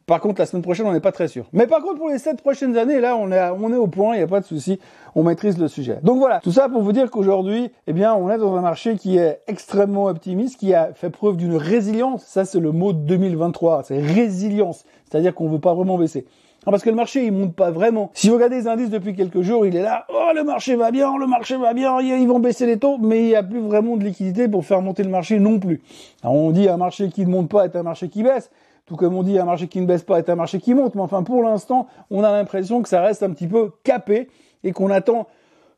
Par 0.06 0.20
contre, 0.20 0.42
la 0.42 0.46
semaine 0.46 0.64
prochaine, 0.64 0.86
on 0.86 0.92
n'est 0.92 1.00
pas 1.00 1.14
très 1.14 1.30
sûr. 1.30 1.46
Mais 1.54 1.66
par 1.66 1.82
contre, 1.82 1.98
pour 1.98 2.10
les 2.10 2.18
sept 2.18 2.42
prochaines 2.42 2.78
années, 2.78 3.00
là, 3.00 3.16
on 3.16 3.32
est, 3.32 3.42
on 3.58 3.72
est 3.72 3.78
au 3.78 3.88
point, 3.88 4.16
il 4.16 4.18
n'y 4.18 4.24
a 4.24 4.28
pas 4.28 4.42
de 4.42 4.46
souci, 4.46 4.80
on 5.16 5.24
maîtrise 5.24 5.58
le 5.58 5.70
sujet. 5.70 6.00
Donc 6.04 6.18
voilà, 6.18 6.42
tout 6.42 6.52
ça 6.52 6.68
pour 6.68 6.82
vous 6.82 6.92
dire 6.92 7.10
qu'aujourd'hui, 7.10 7.72
eh 7.88 7.94
bien, 7.94 8.14
on 8.14 8.30
est 8.30 8.38
dans 8.38 8.56
un 8.56 8.62
marché 8.62 8.98
qui 8.98 9.18
est 9.18 9.40
extrêmement 9.48 10.06
optimiste, 10.06 10.60
qui 10.60 10.74
a 10.74 10.94
fait 10.94 11.10
preuve 11.10 11.38
d'une 11.38 11.56
résilience. 11.56 12.24
Ça, 12.26 12.44
c'est 12.44 12.60
le 12.60 12.74
mot 12.74 12.92
de 12.92 13.00
2023, 13.00 13.84
c'est 13.84 14.00
résilience. 14.00 14.84
C'est-à-dire 15.10 15.34
qu'on 15.34 15.48
ne 15.48 15.54
veut 15.54 15.60
pas 15.60 15.74
vraiment 15.74 15.98
baisser. 15.98 16.26
parce 16.66 16.84
que 16.84 16.90
le 16.90 16.98
marché, 16.98 17.26
il 17.26 17.32
monte 17.32 17.56
pas 17.56 17.72
vraiment. 17.72 18.12
Si 18.14 18.28
vous 18.28 18.36
regardez 18.36 18.58
les 18.58 18.68
indices 18.68 18.90
depuis 18.90 19.16
quelques 19.16 19.42
jours, 19.42 19.66
il 19.66 19.78
est 19.78 19.84
là, 19.84 20.06
oh, 20.10 20.32
le 20.36 20.44
marché 20.44 20.76
va 20.76 20.92
bien, 20.92 21.18
le 21.18 21.28
marché 21.28 21.56
va 21.56 21.74
bien, 21.74 22.02
ils 22.02 22.28
vont 22.28 22.40
baisser 22.40 22.66
les 22.66 22.78
taux, 22.78 22.98
mais 22.98 23.20
il 23.20 23.28
n'y 23.28 23.36
a 23.36 23.44
plus 23.44 23.62
vraiment 23.62 23.96
de 23.96 24.04
liquidité 24.04 24.50
pour 24.50 24.66
faire 24.66 24.82
monter 24.82 25.04
le 25.04 25.10
marché 25.10 25.40
non 25.40 25.60
plus. 25.60 25.82
Alors, 26.24 26.36
on 26.36 26.52
dit 26.52 26.68
un 26.68 26.78
marché 26.78 27.08
qui 27.08 27.26
ne 27.26 27.32
monte 27.32 27.48
pas 27.48 27.64
est 27.64 27.76
un 27.78 27.84
marché 27.84 28.10
qui 28.10 28.22
baisse. 28.22 28.50
Tout 28.86 28.96
comme 28.96 29.16
on 29.16 29.24
dit, 29.24 29.40
un 29.40 29.46
marché 29.46 29.68
qui 29.68 29.80
ne 29.80 29.86
baisse 29.86 30.04
pas 30.04 30.20
est 30.20 30.30
un 30.30 30.36
marché 30.36 30.60
qui 30.60 30.74
monte. 30.74 30.96
Mais 30.96 31.02
enfin, 31.02 31.24
pour 31.24 31.42
l'instant, 31.42 31.88
on 32.10 32.24
a 32.24 32.32
l'impression 32.32 32.82
que 32.82 32.90
ça 32.90 33.02
reste 33.02 33.24
un 33.24 33.32
petit 33.32 33.48
peu 33.48 33.72
capé 33.84 34.30
et 34.63 34.72
qu'on 34.72 34.90
attend 34.90 35.28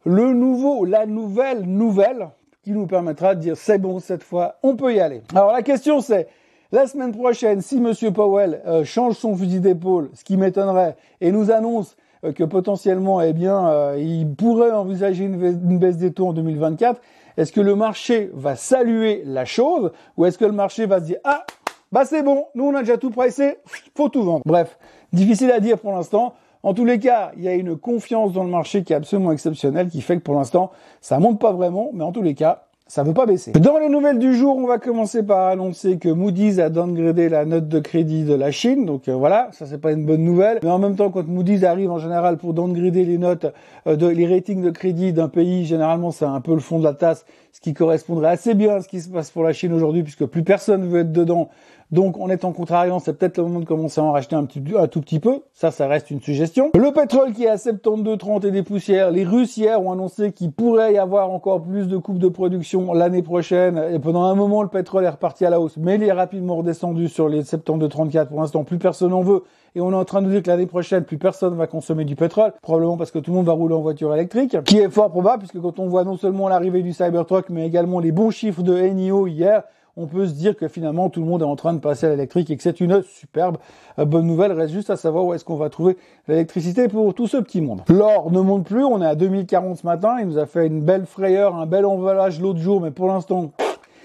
le 0.05 0.33
nouveau, 0.33 0.85
la 0.85 1.05
nouvelle 1.05 1.63
nouvelle 1.63 2.29
qui 2.63 2.71
nous 2.71 2.87
permettra 2.87 3.35
de 3.35 3.41
dire 3.41 3.57
c'est 3.57 3.77
bon 3.77 3.99
cette 3.99 4.23
fois, 4.23 4.55
on 4.63 4.75
peut 4.75 4.93
y 4.93 4.99
aller. 4.99 5.21
Alors 5.33 5.51
la 5.51 5.61
question 5.61 6.01
c'est 6.01 6.27
la 6.71 6.87
semaine 6.87 7.11
prochaine, 7.11 7.61
si 7.61 7.79
Monsieur 7.79 8.11
Powell 8.11 8.61
euh, 8.65 8.83
change 8.83 9.15
son 9.15 9.35
fusil 9.35 9.59
d'épaule, 9.59 10.09
ce 10.13 10.23
qui 10.23 10.35
m'étonnerait, 10.35 10.95
et 11.21 11.31
nous 11.31 11.51
annonce 11.51 11.95
euh, 12.23 12.33
que 12.33 12.43
potentiellement, 12.43 13.21
eh 13.21 13.33
bien, 13.33 13.67
euh, 13.67 13.97
il 13.99 14.33
pourrait 14.33 14.71
envisager 14.71 15.25
une, 15.25 15.41
une 15.43 15.77
baisse 15.77 15.97
des 15.97 16.11
taux 16.11 16.27
en 16.27 16.33
2024, 16.33 16.99
est-ce 17.37 17.51
que 17.51 17.61
le 17.61 17.75
marché 17.75 18.31
va 18.33 18.55
saluer 18.55 19.21
la 19.25 19.45
chose 19.45 19.91
ou 20.17 20.25
est-ce 20.25 20.37
que 20.37 20.45
le 20.45 20.53
marché 20.53 20.85
va 20.85 20.99
se 20.99 21.05
dire 21.05 21.19
ah 21.23 21.45
bah 21.91 22.05
c'est 22.05 22.23
bon, 22.23 22.47
nous 22.55 22.65
on 22.65 22.75
a 22.75 22.79
déjà 22.79 22.97
tout 22.97 23.09
pressé, 23.09 23.57
faut 23.95 24.09
tout 24.09 24.23
vendre. 24.23 24.41
Bref, 24.45 24.77
difficile 25.13 25.51
à 25.51 25.59
dire 25.59 25.79
pour 25.79 25.91
l'instant. 25.93 26.33
En 26.63 26.73
tous 26.73 26.85
les 26.85 26.97
cas, 26.97 27.31
il 27.37 27.43
y 27.43 27.47
a 27.47 27.53
une 27.53 27.77
confiance 27.77 28.33
dans 28.33 28.43
le 28.43 28.49
marché 28.49 28.83
qui 28.83 28.91
est 28.91 28.95
absolument 28.95 29.31
exceptionnelle, 29.31 29.87
qui 29.87 30.01
fait 30.01 30.17
que 30.17 30.23
pour 30.23 30.33
l'instant, 30.33 30.71
ça 30.99 31.19
monte 31.19 31.39
pas 31.39 31.51
vraiment, 31.51 31.91
mais 31.93 32.03
en 32.03 32.11
tous 32.11 32.23
les 32.23 32.33
cas, 32.33 32.65
ça 32.87 33.01
veut 33.01 33.13
pas 33.15 33.25
baisser. 33.25 33.51
Dans 33.51 33.79
les 33.79 33.89
nouvelles 33.89 34.19
du 34.19 34.35
jour, 34.35 34.57
on 34.57 34.67
va 34.67 34.77
commencer 34.77 35.23
par 35.23 35.47
annoncer 35.47 35.97
que 35.97 36.07
Moody's 36.07 36.59
a 36.59 36.69
downgradé 36.69 37.29
la 37.29 37.43
note 37.43 37.67
de 37.67 37.79
crédit 37.79 38.23
de 38.25 38.35
la 38.35 38.51
Chine. 38.51 38.85
Donc 38.85 39.07
euh, 39.07 39.15
voilà, 39.15 39.49
ça 39.53 39.65
c'est 39.65 39.79
pas 39.79 39.91
une 39.91 40.05
bonne 40.05 40.23
nouvelle. 40.23 40.59
Mais 40.61 40.69
en 40.69 40.77
même 40.77 40.95
temps, 40.95 41.09
quand 41.09 41.27
Moody's 41.27 41.63
arrive 41.63 41.89
en 41.89 41.97
général 41.97 42.37
pour 42.37 42.53
downgrader 42.53 43.03
les 43.03 43.17
notes, 43.17 43.47
euh, 43.87 44.13
les 44.13 44.27
ratings 44.27 44.61
de 44.61 44.69
crédit 44.69 45.13
d'un 45.13 45.29
pays, 45.29 45.65
généralement 45.65 46.11
c'est 46.11 46.25
un 46.25 46.41
peu 46.41 46.53
le 46.53 46.59
fond 46.59 46.77
de 46.77 46.83
la 46.83 46.93
tasse, 46.93 47.25
ce 47.53 47.59
qui 47.59 47.73
correspondrait 47.73 48.29
assez 48.29 48.53
bien 48.53 48.75
à 48.75 48.81
ce 48.81 48.87
qui 48.87 49.01
se 49.01 49.09
passe 49.09 49.31
pour 49.31 49.43
la 49.43 49.53
Chine 49.53 49.73
aujourd'hui, 49.73 50.03
puisque 50.03 50.25
plus 50.25 50.43
personne 50.43 50.87
veut 50.87 50.99
être 50.99 51.11
dedans 51.11 51.49
donc 51.91 52.17
en 52.19 52.29
étant 52.29 52.51
contrariant, 52.51 52.99
c'est 52.99 53.13
peut-être 53.13 53.37
le 53.37 53.43
moment 53.43 53.59
de 53.59 53.65
commencer 53.65 54.01
à 54.01 54.03
en 54.03 54.11
racheter 54.11 54.35
un, 54.35 54.45
petit, 54.45 54.61
tout 54.91 55.01
petit 55.01 55.19
peu. 55.19 55.41
Ça, 55.53 55.71
ça 55.71 55.87
reste 55.87 56.09
une 56.11 56.21
suggestion. 56.21 56.71
Le 56.73 56.91
pétrole 56.91 57.33
qui 57.33 57.43
est 57.43 57.49
à 57.49 57.55
72,30 57.55 58.47
et 58.47 58.51
des 58.51 58.63
poussières. 58.63 59.11
Les 59.11 59.23
Russes 59.23 59.57
hier 59.57 59.81
ont 59.81 59.91
annoncé 59.91 60.31
qu'il 60.31 60.51
pourrait 60.51 60.93
y 60.93 60.97
avoir 60.97 61.31
encore 61.31 61.61
plus 61.61 61.87
de 61.87 61.97
coupes 61.97 62.17
de 62.17 62.27
production 62.27 62.93
l'année 62.93 63.21
prochaine. 63.21 63.81
Et 63.91 63.99
pendant 63.99 64.23
un 64.23 64.35
moment, 64.35 64.63
le 64.63 64.69
pétrole 64.69 65.05
est 65.05 65.09
reparti 65.09 65.45
à 65.45 65.49
la 65.49 65.59
hausse, 65.61 65.77
mais 65.77 65.95
il 65.95 66.03
est 66.03 66.11
rapidement 66.11 66.57
redescendu 66.57 67.07
sur 67.07 67.29
les 67.29 67.43
septembre 67.43 67.79
de 67.79 67.87
34. 67.87 68.29
Pour 68.29 68.41
l'instant, 68.41 68.63
plus 68.63 68.79
personne 68.79 69.11
n'en 69.11 69.21
veut. 69.21 69.43
Et 69.75 69.81
on 69.81 69.91
est 69.91 69.95
en 69.95 70.05
train 70.05 70.21
de 70.21 70.29
dire 70.29 70.41
que 70.41 70.49
l'année 70.49 70.65
prochaine, 70.67 71.03
plus 71.03 71.17
personne 71.17 71.53
va 71.55 71.67
consommer 71.67 72.05
du 72.05 72.15
pétrole, 72.15 72.53
probablement 72.61 72.95
parce 72.95 73.11
que 73.11 73.19
tout 73.19 73.31
le 73.31 73.37
monde 73.37 73.45
va 73.45 73.51
rouler 73.51 73.75
en 73.75 73.81
voiture 73.81 74.13
électrique, 74.13 74.57
qui 74.63 74.79
est 74.79 74.89
fort 74.89 75.09
probable, 75.09 75.39
puisque 75.39 75.61
quand 75.61 75.79
on 75.79 75.87
voit 75.87 76.05
non 76.05 76.15
seulement 76.15 76.47
l'arrivée 76.47 76.81
du 76.81 76.93
Cybertruck, 76.93 77.49
mais 77.49 77.67
également 77.67 77.99
les 77.99 78.13
bons 78.13 78.31
chiffres 78.31 78.63
de 78.63 78.73
NIO 78.79 79.27
hier, 79.27 79.63
on 79.97 80.07
peut 80.07 80.27
se 80.27 80.33
dire 80.33 80.55
que 80.57 80.67
finalement 80.67 81.09
tout 81.09 81.21
le 81.21 81.25
monde 81.25 81.41
est 81.41 81.45
en 81.45 81.55
train 81.55 81.73
de 81.73 81.79
passer 81.79 82.05
à 82.05 82.09
l'électrique 82.09 82.49
et 82.49 82.57
que 82.57 82.63
c'est 82.63 82.81
une 82.81 83.01
superbe 83.03 83.57
euh, 83.99 84.05
bonne 84.05 84.27
nouvelle. 84.27 84.51
Reste 84.51 84.73
juste 84.73 84.89
à 84.89 84.97
savoir 84.97 85.25
où 85.25 85.33
est-ce 85.33 85.45
qu'on 85.45 85.55
va 85.55 85.69
trouver 85.69 85.97
l'électricité 86.27 86.87
pour 86.87 87.13
tout 87.13 87.27
ce 87.27 87.37
petit 87.37 87.61
monde. 87.61 87.81
L'or 87.87 88.31
ne 88.31 88.41
monte 88.41 88.65
plus, 88.65 88.83
on 88.83 89.01
est 89.01 89.05
à 89.05 89.15
2040 89.15 89.77
ce 89.77 89.85
matin, 89.85 90.17
il 90.19 90.27
nous 90.27 90.37
a 90.37 90.45
fait 90.45 90.67
une 90.67 90.81
belle 90.81 91.05
frayeur, 91.05 91.55
un 91.55 91.65
bel 91.65 91.85
envolage 91.85 92.41
l'autre 92.41 92.59
jour, 92.59 92.81
mais 92.81 92.91
pour 92.91 93.07
l'instant, 93.07 93.51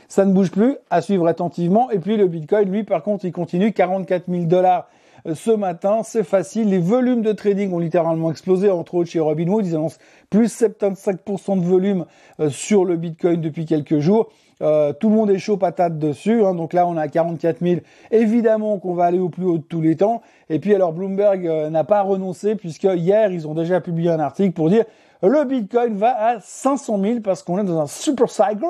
ça 0.08 0.24
ne 0.24 0.32
bouge 0.32 0.50
plus, 0.50 0.76
à 0.90 1.02
suivre 1.02 1.26
attentivement. 1.26 1.90
Et 1.90 1.98
puis 1.98 2.16
le 2.16 2.26
Bitcoin, 2.26 2.70
lui, 2.70 2.84
par 2.84 3.02
contre, 3.02 3.24
il 3.24 3.32
continue 3.32 3.72
44 3.72 4.24
000 4.28 4.44
dollars 4.44 4.88
ce 5.34 5.50
matin, 5.50 6.00
c'est 6.04 6.24
facile. 6.24 6.68
Les 6.70 6.78
volumes 6.78 7.22
de 7.22 7.32
trading 7.32 7.72
ont 7.72 7.78
littéralement 7.78 8.30
explosé, 8.30 8.70
entre 8.70 8.94
autres 8.94 9.10
chez 9.10 9.20
Robinhood. 9.20 9.66
Ils 9.66 9.74
annoncent 9.74 9.98
plus 10.30 10.62
75% 10.62 11.60
de 11.60 11.64
volume 11.64 12.06
euh, 12.40 12.50
sur 12.50 12.84
le 12.84 12.96
Bitcoin 12.96 13.40
depuis 13.40 13.66
quelques 13.66 13.98
jours. 13.98 14.28
Euh, 14.62 14.92
tout 14.92 15.08
le 15.08 15.16
monde 15.16 15.30
est 15.30 15.38
chaud 15.38 15.56
patate 15.56 15.98
dessus. 15.98 16.44
Hein. 16.44 16.54
donc 16.54 16.72
là, 16.72 16.86
on 16.86 16.96
a 16.96 17.08
44 17.08 17.60
000. 17.60 17.80
Évidemment 18.10 18.78
qu'on 18.78 18.94
va 18.94 19.04
aller 19.04 19.18
au 19.18 19.28
plus 19.28 19.44
haut 19.44 19.58
de 19.58 19.62
tous 19.62 19.80
les 19.80 19.96
temps. 19.96 20.22
Et 20.48 20.58
puis 20.58 20.74
alors, 20.74 20.92
Bloomberg 20.92 21.46
euh, 21.46 21.70
n'a 21.70 21.84
pas 21.84 22.02
renoncé 22.02 22.54
puisque 22.56 22.84
hier, 22.84 23.30
ils 23.32 23.48
ont 23.48 23.54
déjà 23.54 23.80
publié 23.80 24.10
un 24.10 24.20
article 24.20 24.52
pour 24.52 24.70
dire 24.70 24.84
le 25.22 25.44
Bitcoin 25.44 25.96
va 25.96 26.16
à 26.18 26.40
500 26.40 27.00
000 27.00 27.20
parce 27.20 27.42
qu'on 27.42 27.58
est 27.58 27.64
dans 27.64 27.78
un 27.78 27.86
super 27.86 28.30
cycle. 28.30 28.64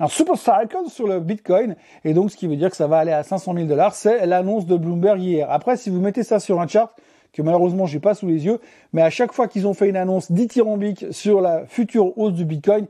Un 0.00 0.08
super 0.08 0.36
cycle 0.36 0.88
sur 0.88 1.08
le 1.08 1.18
Bitcoin. 1.18 1.74
Et 2.04 2.14
donc, 2.14 2.30
ce 2.30 2.36
qui 2.36 2.46
veut 2.46 2.56
dire 2.56 2.70
que 2.70 2.76
ça 2.76 2.86
va 2.86 2.98
aller 2.98 3.12
à 3.12 3.22
500 3.24 3.54
000 3.54 3.66
dollars. 3.66 3.94
C'est 3.94 4.26
l'annonce 4.26 4.66
de 4.66 4.76
Bloomberg 4.76 5.20
hier. 5.20 5.50
Après, 5.50 5.76
si 5.76 5.90
vous 5.90 6.00
mettez 6.00 6.22
ça 6.22 6.38
sur 6.38 6.60
un 6.60 6.68
chart, 6.68 6.94
que 7.32 7.42
malheureusement 7.42 7.86
j'ai 7.86 8.00
pas 8.00 8.14
sous 8.14 8.26
les 8.26 8.46
yeux, 8.46 8.60
mais 8.92 9.02
à 9.02 9.10
chaque 9.10 9.32
fois 9.32 9.48
qu'ils 9.48 9.66
ont 9.66 9.74
fait 9.74 9.88
une 9.88 9.96
annonce 9.96 10.32
dithyrambique 10.32 11.06
sur 11.10 11.40
la 11.40 11.66
future 11.66 12.16
hausse 12.18 12.32
du 12.32 12.44
Bitcoin, 12.44 12.86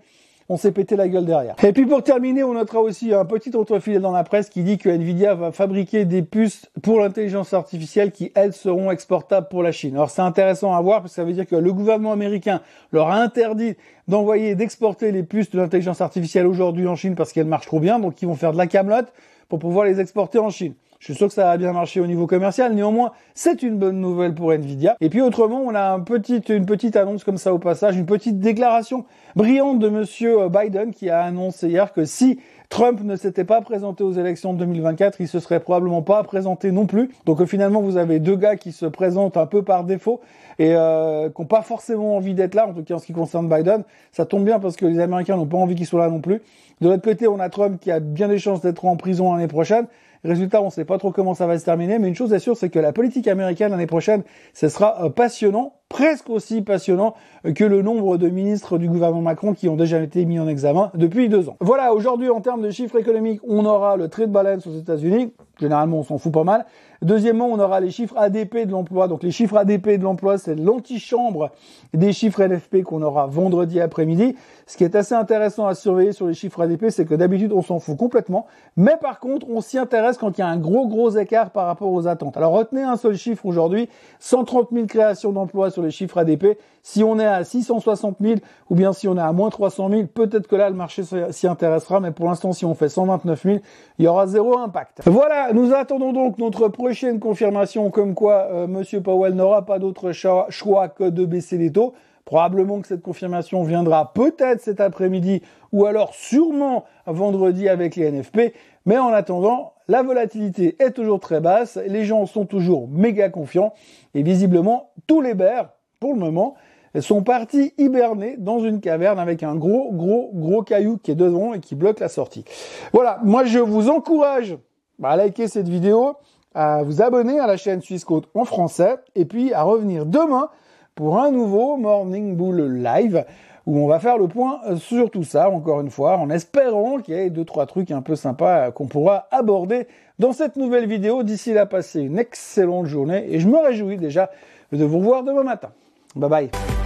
on 0.48 0.56
s'est 0.56 0.72
pété 0.72 0.96
la 0.96 1.08
gueule 1.08 1.26
derrière. 1.26 1.54
Et 1.62 1.72
puis 1.72 1.84
pour 1.84 2.02
terminer, 2.02 2.42
on 2.42 2.54
notera 2.54 2.80
aussi 2.80 3.12
un 3.12 3.24
petit 3.24 3.54
autre 3.54 3.78
filet 3.80 3.98
dans 3.98 4.12
la 4.12 4.24
presse 4.24 4.48
qui 4.48 4.62
dit 4.62 4.78
que 4.78 4.88
Nvidia 4.88 5.34
va 5.34 5.52
fabriquer 5.52 6.06
des 6.06 6.22
puces 6.22 6.66
pour 6.82 7.00
l'intelligence 7.00 7.52
artificielle 7.52 8.12
qui, 8.12 8.32
elles, 8.34 8.54
seront 8.54 8.90
exportables 8.90 9.48
pour 9.48 9.62
la 9.62 9.72
Chine. 9.72 9.94
Alors 9.94 10.10
c'est 10.10 10.22
intéressant 10.22 10.74
à 10.74 10.80
voir 10.80 11.02
parce 11.02 11.12
que 11.12 11.16
ça 11.16 11.24
veut 11.24 11.34
dire 11.34 11.46
que 11.46 11.56
le 11.56 11.72
gouvernement 11.72 12.12
américain 12.12 12.62
leur 12.92 13.08
a 13.08 13.16
interdit 13.16 13.76
d'envoyer, 14.08 14.54
d'exporter 14.54 15.12
les 15.12 15.22
puces 15.22 15.50
de 15.50 15.58
l'intelligence 15.58 16.00
artificielle 16.00 16.46
aujourd'hui 16.46 16.88
en 16.88 16.96
Chine 16.96 17.14
parce 17.14 17.32
qu'elles 17.32 17.46
marchent 17.46 17.66
trop 17.66 17.80
bien, 17.80 17.98
donc 17.98 18.22
ils 18.22 18.26
vont 18.26 18.36
faire 18.36 18.52
de 18.52 18.58
la 18.58 18.66
camelote 18.66 19.12
pour 19.48 19.58
pouvoir 19.58 19.84
les 19.84 20.00
exporter 20.00 20.38
en 20.38 20.50
Chine. 20.50 20.74
Je 20.98 21.04
suis 21.04 21.14
sûr 21.14 21.28
que 21.28 21.32
ça 21.32 21.44
va 21.44 21.56
bien 21.56 21.72
marcher 21.72 22.00
au 22.00 22.06
niveau 22.08 22.26
commercial. 22.26 22.74
Néanmoins, 22.74 23.12
c'est 23.32 23.62
une 23.62 23.78
bonne 23.78 24.00
nouvelle 24.00 24.34
pour 24.34 24.52
Nvidia. 24.52 24.96
Et 25.00 25.08
puis 25.08 25.20
autrement, 25.20 25.62
on 25.64 25.72
a 25.76 25.92
un 25.92 26.00
petit, 26.00 26.38
une 26.48 26.66
petite 26.66 26.96
annonce 26.96 27.22
comme 27.22 27.38
ça 27.38 27.54
au 27.54 27.58
passage, 27.58 27.96
une 27.96 28.04
petite 28.04 28.40
déclaration 28.40 29.04
brillante 29.36 29.78
de 29.78 29.88
Monsieur 29.88 30.48
Biden 30.48 30.92
qui 30.92 31.08
a 31.08 31.22
annoncé 31.22 31.68
hier 31.68 31.92
que 31.92 32.04
si 32.04 32.40
Trump 32.68 33.00
ne 33.04 33.14
s'était 33.14 33.44
pas 33.44 33.60
présenté 33.60 34.02
aux 34.02 34.10
élections 34.10 34.52
de 34.54 34.58
2024, 34.58 35.20
il 35.20 35.28
se 35.28 35.38
serait 35.38 35.60
probablement 35.60 36.02
pas 36.02 36.24
présenté 36.24 36.72
non 36.72 36.86
plus. 36.86 37.10
Donc 37.26 37.44
finalement, 37.44 37.80
vous 37.80 37.96
avez 37.96 38.18
deux 38.18 38.36
gars 38.36 38.56
qui 38.56 38.72
se 38.72 38.84
présentent 38.84 39.36
un 39.36 39.46
peu 39.46 39.62
par 39.62 39.84
défaut 39.84 40.20
et 40.58 40.74
euh, 40.74 41.30
qui 41.30 41.40
n'ont 41.40 41.46
pas 41.46 41.62
forcément 41.62 42.16
envie 42.16 42.34
d'être 42.34 42.56
là, 42.56 42.66
en 42.66 42.74
tout 42.74 42.82
cas 42.82 42.94
en 42.94 42.98
ce 42.98 43.06
qui 43.06 43.12
concerne 43.12 43.48
Biden. 43.48 43.84
Ça 44.10 44.26
tombe 44.26 44.44
bien 44.44 44.58
parce 44.58 44.74
que 44.74 44.84
les 44.84 44.98
Américains 44.98 45.36
n'ont 45.36 45.46
pas 45.46 45.58
envie 45.58 45.76
qu'ils 45.76 45.86
soient 45.86 46.00
là 46.00 46.10
non 46.10 46.20
plus. 46.20 46.42
De 46.80 46.88
l'autre 46.88 47.02
côté, 47.02 47.28
on 47.28 47.38
a 47.38 47.48
Trump 47.48 47.80
qui 47.80 47.92
a 47.92 48.00
bien 48.00 48.26
des 48.26 48.38
chances 48.40 48.62
d'être 48.62 48.84
en 48.84 48.96
prison 48.96 49.32
l'année 49.32 49.46
prochaine. 49.46 49.86
Résultat, 50.24 50.60
on 50.62 50.66
ne 50.66 50.70
sait 50.70 50.84
pas 50.84 50.98
trop 50.98 51.12
comment 51.12 51.34
ça 51.34 51.46
va 51.46 51.58
se 51.58 51.64
terminer, 51.64 51.98
mais 51.98 52.08
une 52.08 52.14
chose 52.14 52.32
est 52.32 52.38
sûre, 52.38 52.56
c'est 52.56 52.70
que 52.70 52.78
la 52.78 52.92
politique 52.92 53.28
américaine 53.28 53.70
l'année 53.70 53.86
prochaine, 53.86 54.22
ce 54.52 54.68
sera 54.68 55.04
euh, 55.04 55.10
passionnant, 55.10 55.74
presque 55.88 56.28
aussi 56.28 56.62
passionnant 56.62 57.14
que 57.54 57.64
le 57.64 57.82
nombre 57.82 58.18
de 58.18 58.28
ministres 58.28 58.78
du 58.78 58.88
gouvernement 58.88 59.22
Macron 59.22 59.54
qui 59.54 59.68
ont 59.68 59.76
déjà 59.76 60.00
été 60.02 60.24
mis 60.24 60.38
en 60.38 60.48
examen 60.48 60.90
depuis 60.94 61.28
deux 61.28 61.48
ans. 61.48 61.56
Voilà, 61.60 61.94
aujourd'hui, 61.94 62.28
en 62.30 62.40
termes 62.40 62.62
de 62.62 62.70
chiffres 62.70 62.98
économiques, 62.98 63.40
on 63.46 63.64
aura 63.64 63.96
le 63.96 64.08
trade 64.08 64.30
balance 64.30 64.66
aux 64.66 64.76
États-Unis. 64.76 65.32
Généralement, 65.58 65.98
on 65.98 66.02
s'en 66.02 66.18
fout 66.18 66.32
pas 66.32 66.44
mal. 66.44 66.66
Deuxièmement, 67.02 67.46
on 67.46 67.58
aura 67.60 67.80
les 67.80 67.90
chiffres 67.90 68.16
ADP 68.16 68.66
de 68.66 68.72
l'emploi. 68.72 69.08
Donc 69.08 69.22
les 69.22 69.30
chiffres 69.30 69.56
ADP 69.56 69.98
de 69.98 70.02
l'emploi, 70.02 70.38
c'est 70.38 70.54
l'antichambre 70.54 71.50
des 71.94 72.12
chiffres 72.12 72.42
NFP 72.42 72.82
qu'on 72.82 73.02
aura 73.02 73.26
vendredi 73.26 73.80
après-midi. 73.80 74.36
Ce 74.66 74.76
qui 74.76 74.84
est 74.84 74.94
assez 74.96 75.14
intéressant 75.14 75.66
à 75.66 75.74
surveiller 75.74 76.12
sur 76.12 76.26
les 76.26 76.34
chiffres 76.34 76.60
ADP, 76.60 76.90
c'est 76.90 77.04
que 77.04 77.14
d'habitude, 77.14 77.52
on 77.52 77.62
s'en 77.62 77.78
fout 77.78 77.96
complètement. 77.96 78.46
Mais 78.76 78.96
par 79.00 79.20
contre, 79.20 79.46
on 79.48 79.60
s'y 79.60 79.78
intéresse 79.78 80.18
quand 80.18 80.36
il 80.36 80.40
y 80.40 80.44
a 80.44 80.48
un 80.48 80.58
gros, 80.58 80.88
gros 80.88 81.10
écart 81.10 81.50
par 81.50 81.66
rapport 81.66 81.90
aux 81.92 82.06
attentes. 82.08 82.36
Alors 82.36 82.52
retenez 82.52 82.82
un 82.82 82.96
seul 82.96 83.16
chiffre 83.16 83.46
aujourd'hui, 83.46 83.88
130 84.18 84.68
000 84.72 84.86
créations 84.86 85.32
d'emplois 85.32 85.70
sur 85.70 85.82
les 85.82 85.90
chiffres 85.90 86.18
ADP. 86.18 86.58
Si 86.82 87.04
on 87.04 87.18
est 87.18 87.26
à 87.26 87.44
660 87.44 88.16
000 88.20 88.40
ou 88.70 88.74
bien 88.74 88.92
si 88.92 89.08
on 89.08 89.16
est 89.16 89.20
à 89.20 89.32
moins 89.32 89.50
300 89.50 89.90
000, 89.90 90.02
peut-être 90.06 90.46
que 90.46 90.56
là, 90.56 90.70
le 90.70 90.76
marché 90.76 91.02
s'y 91.30 91.46
intéressera. 91.46 92.00
Mais 92.00 92.10
pour 92.10 92.26
l'instant, 92.26 92.52
si 92.52 92.64
on 92.64 92.74
fait 92.74 92.88
129 92.88 93.42
000, 93.42 93.58
il 93.98 94.04
y 94.04 94.08
aura 94.08 94.26
zéro 94.26 94.58
impact. 94.58 95.02
Voilà, 95.06 95.52
nous 95.52 95.74
attendons 95.74 96.12
donc 96.12 96.38
notre 96.38 96.68
prochaine 96.88 97.20
confirmation 97.20 97.90
comme 97.90 98.14
quoi 98.14 98.48
euh, 98.50 98.66
Monsieur 98.66 99.02
Powell 99.02 99.34
n'aura 99.34 99.66
pas 99.66 99.78
d'autre 99.78 100.12
choix 100.12 100.88
que 100.88 101.04
de 101.04 101.26
baisser 101.26 101.58
les 101.58 101.70
taux. 101.70 101.92
Probablement 102.24 102.80
que 102.80 102.88
cette 102.88 103.02
confirmation 103.02 103.62
viendra 103.62 104.14
peut-être 104.14 104.62
cet 104.62 104.80
après-midi 104.80 105.42
ou 105.70 105.84
alors 105.84 106.14
sûrement 106.14 106.86
vendredi 107.04 107.68
avec 107.68 107.94
les 107.94 108.10
NFP. 108.10 108.54
Mais 108.86 108.96
en 108.96 109.08
attendant, 109.08 109.74
la 109.86 110.02
volatilité 110.02 110.76
est 110.82 110.92
toujours 110.92 111.20
très 111.20 111.40
basse, 111.40 111.78
les 111.86 112.06
gens 112.06 112.24
sont 112.24 112.46
toujours 112.46 112.88
méga 112.88 113.28
confiants 113.28 113.74
et 114.14 114.22
visiblement 114.22 114.92
tous 115.06 115.20
les 115.20 115.34
bears, 115.34 115.74
pour 116.00 116.14
le 116.14 116.20
moment, 116.20 116.54
sont 117.00 117.22
partis 117.22 117.74
hiberner 117.76 118.36
dans 118.38 118.60
une 118.60 118.80
caverne 118.80 119.18
avec 119.18 119.42
un 119.42 119.56
gros, 119.56 119.92
gros, 119.92 120.30
gros 120.32 120.62
caillou 120.62 120.96
qui 120.96 121.10
est 121.10 121.16
devant 121.16 121.52
et 121.52 121.60
qui 121.60 121.74
bloque 121.74 122.00
la 122.00 122.08
sortie. 122.08 122.46
Voilà, 122.94 123.20
moi 123.24 123.44
je 123.44 123.58
vous 123.58 123.90
encourage 123.90 124.56
à 125.02 125.16
liker 125.16 125.48
cette 125.48 125.68
vidéo, 125.68 126.16
à 126.54 126.82
vous 126.82 127.02
abonner 127.02 127.38
à 127.38 127.46
la 127.46 127.56
chaîne 127.56 127.80
Suisse 127.80 128.04
Côte 128.04 128.28
en 128.34 128.44
français 128.44 128.96
et 129.14 129.24
puis 129.24 129.52
à 129.52 129.62
revenir 129.62 130.06
demain 130.06 130.48
pour 130.94 131.18
un 131.18 131.30
nouveau 131.30 131.76
Morning 131.76 132.36
Bull 132.36 132.82
Live 132.82 133.24
où 133.66 133.78
on 133.78 133.86
va 133.86 134.00
faire 134.00 134.16
le 134.16 134.28
point 134.28 134.60
sur 134.78 135.10
tout 135.10 135.24
ça, 135.24 135.50
encore 135.50 135.82
une 135.82 135.90
fois, 135.90 136.16
en 136.16 136.30
espérant 136.30 136.98
qu'il 136.98 137.14
y 137.14 137.18
ait 137.18 137.28
deux, 137.28 137.44
trois 137.44 137.66
trucs 137.66 137.90
un 137.90 138.00
peu 138.00 138.16
sympas 138.16 138.70
qu'on 138.70 138.86
pourra 138.86 139.28
aborder 139.30 139.86
dans 140.18 140.32
cette 140.32 140.56
nouvelle 140.56 140.88
vidéo. 140.88 141.22
D'ici 141.22 141.52
là, 141.52 141.66
passez 141.66 142.00
une 142.00 142.18
excellente 142.18 142.86
journée 142.86 143.26
et 143.28 143.40
je 143.40 143.46
me 143.46 143.58
réjouis 143.58 143.98
déjà 143.98 144.30
de 144.72 144.84
vous 144.84 144.98
revoir 144.98 145.22
demain 145.22 145.42
matin. 145.42 145.68
Bye 146.16 146.30
bye 146.30 146.77